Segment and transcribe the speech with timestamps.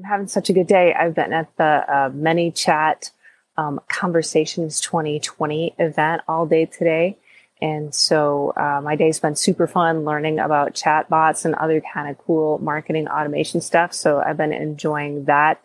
[0.00, 0.94] I'm having such a good day.
[0.94, 3.10] I've been at the uh, ManyChat
[3.58, 7.18] um, Conversations 2020 event all day today.
[7.60, 12.16] And so uh, my day's been super fun learning about chatbots and other kind of
[12.16, 13.92] cool marketing automation stuff.
[13.92, 15.62] So I've been enjoying that.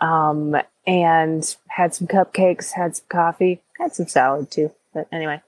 [0.00, 0.54] Um,
[0.86, 4.70] and had some cupcakes, had some coffee, had some salad too.
[4.94, 5.42] But anyway,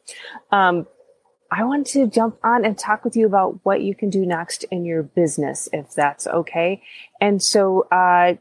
[0.51, 0.89] um,
[1.57, 4.65] I want to jump on and talk with you about what you can do next
[4.73, 6.83] in your business, if that's okay.
[7.21, 8.35] And so, uh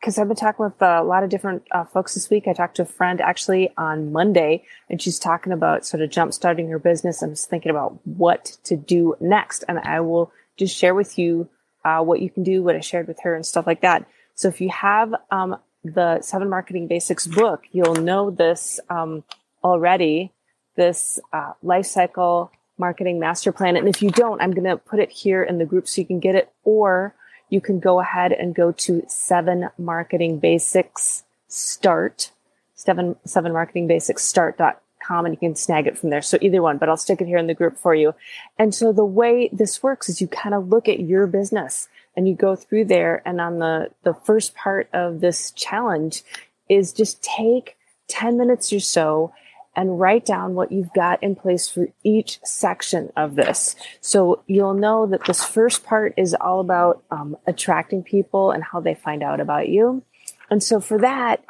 [0.00, 2.48] because uh, I've been talking with a lot of different uh, folks this week.
[2.48, 6.32] I talked to a friend actually on Monday, and she's talking about sort of jump
[6.32, 7.20] starting her business.
[7.20, 11.50] I'm just thinking about what to do next, and I will just share with you
[11.84, 14.06] uh, what you can do, what I shared with her, and stuff like that.
[14.34, 19.22] So if you have um, the Seven Marketing Basics book, you'll know this um,
[19.62, 20.32] already
[20.80, 23.76] this uh, life cycle marketing master plan.
[23.76, 26.06] And if you don't, I'm going to put it here in the group so you
[26.06, 27.14] can get it, or
[27.50, 32.32] you can go ahead and go to seven marketing basics start,
[32.74, 36.22] seven, seven marketing basics start.com and you can snag it from there.
[36.22, 38.14] So either one, but I'll stick it here in the group for you.
[38.58, 42.26] And so the way this works is you kind of look at your business and
[42.26, 43.20] you go through there.
[43.26, 46.22] And on the, the first part of this challenge
[46.70, 47.76] is just take
[48.08, 49.32] 10 minutes or so
[49.76, 53.76] and write down what you've got in place for each section of this.
[54.00, 58.80] So you'll know that this first part is all about um, attracting people and how
[58.80, 60.02] they find out about you.
[60.50, 61.44] And so for that,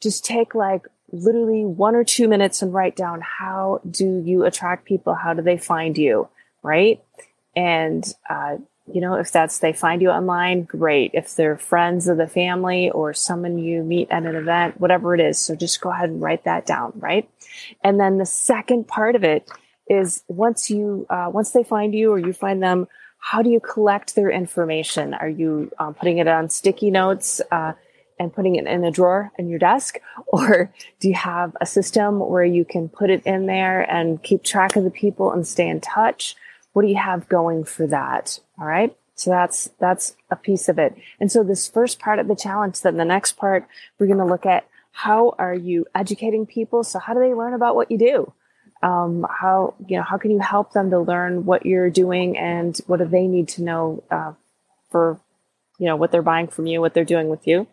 [0.00, 4.84] just take like literally one or two minutes and write down how do you attract
[4.84, 5.14] people?
[5.14, 6.28] How do they find you?
[6.62, 7.03] Right.
[7.56, 8.56] And, uh,
[8.86, 11.12] you know, if that's they find you online, great.
[11.14, 15.20] If they're friends of the family or someone you meet at an event, whatever it
[15.20, 15.38] is.
[15.38, 17.28] So just go ahead and write that down, right?
[17.82, 19.48] And then the second part of it
[19.88, 22.88] is once you, uh, once they find you or you find them,
[23.18, 25.14] how do you collect their information?
[25.14, 27.40] Are you um, putting it on sticky notes?
[27.50, 27.72] Uh,
[28.18, 29.98] and putting it in a drawer in your desk?
[30.26, 34.42] Or do you have a system where you can put it in there and keep
[34.42, 36.34] track of the people and stay in touch?
[36.74, 38.38] What do you have going for that?
[38.60, 38.94] All right.
[39.14, 40.94] So that's, that's a piece of it.
[41.18, 43.66] And so this first part of the challenge, then the next part,
[43.98, 46.84] we're going to look at how are you educating people?
[46.84, 48.32] So how do they learn about what you do?
[48.82, 52.76] Um, how, you know, how can you help them to learn what you're doing and
[52.86, 54.32] what do they need to know, uh,
[54.90, 55.18] for,
[55.78, 57.66] you know, what they're buying from you, what they're doing with you.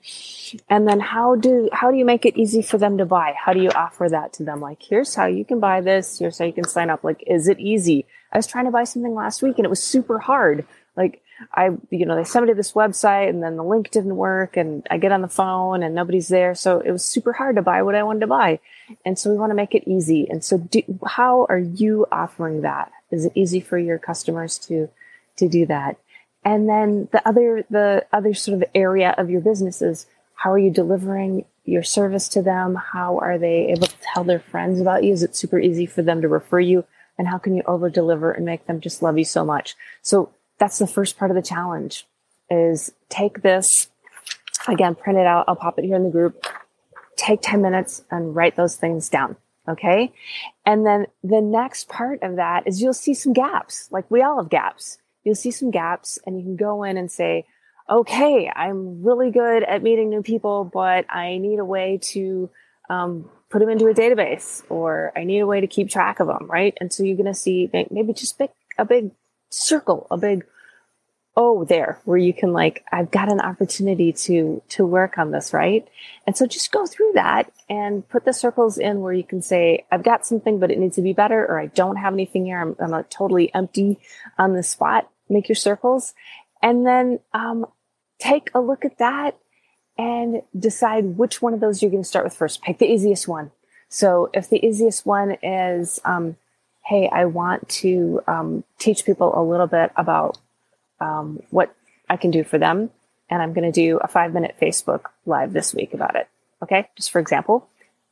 [0.69, 3.34] And then how do, how do you make it easy for them to buy?
[3.38, 4.59] How do you offer that to them?
[4.59, 6.19] Like, here's how you can buy this.
[6.19, 7.03] Here's how you can sign up.
[7.03, 8.06] Like, is it easy?
[8.31, 10.66] I was trying to buy something last week and it was super hard.
[10.95, 11.22] Like
[11.53, 14.57] I, you know, they sent me to this website and then the link didn't work
[14.57, 16.56] and I get on the phone and nobody's there.
[16.56, 18.59] So it was super hard to buy what I wanted to buy.
[19.06, 20.28] And so we want to make it easy.
[20.29, 22.91] And so do, how are you offering that?
[23.09, 24.89] Is it easy for your customers to,
[25.38, 25.97] to do that?
[26.44, 30.59] And then the other, the other sort of area of your business is how are
[30.59, 32.75] you delivering your service to them?
[32.75, 35.13] How are they able to tell their friends about you?
[35.13, 36.85] Is it super easy for them to refer you?
[37.22, 40.31] and how can you over deliver and make them just love you so much so
[40.57, 42.07] that's the first part of the challenge
[42.50, 43.90] is take this
[44.68, 46.46] again print it out i'll pop it here in the group
[47.16, 49.35] take 10 minutes and write those things down
[49.68, 50.12] okay
[50.66, 54.38] and then the next part of that is you'll see some gaps like we all
[54.38, 57.46] have gaps you'll see some gaps and you can go in and say
[57.90, 62.50] okay i'm really good at meeting new people but i need a way to
[62.90, 66.28] um, put them into a database or I need a way to keep track of
[66.28, 66.76] them, right?
[66.80, 69.12] And so you're going to see maybe just pick a big
[69.50, 70.45] circle, a big
[71.38, 75.54] oh there where you can like I've got an opportunity to to work on this,
[75.54, 75.88] right?
[76.28, 79.86] And so just go through that and put the circles in where you can say
[79.92, 82.60] I've got something but it needs to be better or I don't have anything here.
[82.60, 84.00] I'm, I'm totally empty
[84.38, 85.10] on the spot.
[85.31, 86.13] Make your circles
[86.62, 87.66] and then um,
[88.19, 89.38] take a look at that
[89.98, 92.62] and decide which one of those you're going to start with first.
[92.62, 93.51] Pick the easiest one.
[93.89, 96.38] So if the easiest one is, um,
[96.86, 100.38] hey, I want to um, teach people a little bit about
[101.00, 101.75] um, what
[102.10, 102.89] I can do for them,
[103.30, 106.28] and I'm going to do a five minute Facebook live this week about it.
[106.63, 107.68] Okay, just for example,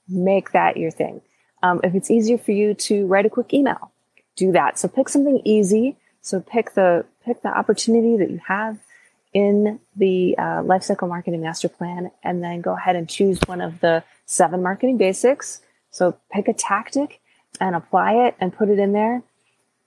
[0.07, 1.21] make that your thing.
[1.61, 3.91] Um, if it's easier for you to write a quick email,
[4.35, 4.79] do that.
[4.79, 5.97] So pick something easy.
[6.21, 8.77] So pick the pick the opportunity that you have
[9.33, 13.79] in the uh, Lifecycle Marketing Master Plan and then go ahead and choose one of
[13.79, 15.61] the seven marketing basics.
[15.91, 17.21] So pick a tactic
[17.59, 19.21] and apply it and put it in there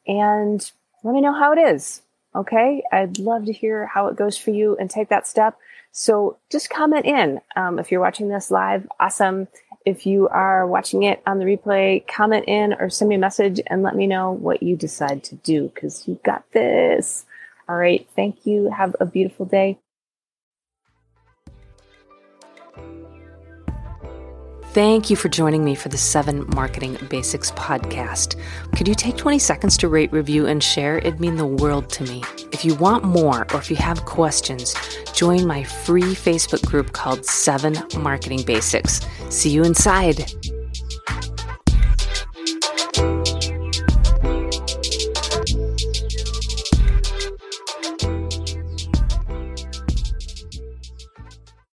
[0.06, 0.70] and
[1.02, 2.02] let me know how it is.
[2.34, 2.82] Okay.
[2.90, 5.56] I'd love to hear how it goes for you and take that step.
[5.90, 7.40] So just comment in.
[7.54, 9.48] Um, if you're watching this live, awesome.
[9.84, 13.60] If you are watching it on the replay, comment in or send me a message
[13.66, 17.24] and let me know what you decide to do because you got this.
[17.68, 18.08] All right.
[18.14, 18.70] Thank you.
[18.70, 19.78] Have a beautiful day.
[24.72, 28.36] Thank you for joining me for the 7 Marketing Basics podcast.
[28.74, 30.96] Could you take 20 seconds to rate, review, and share?
[30.96, 32.24] It'd mean the world to me.
[32.52, 34.74] If you want more or if you have questions,
[35.12, 39.02] join my free Facebook group called 7 Marketing Basics.
[39.28, 40.32] See you inside.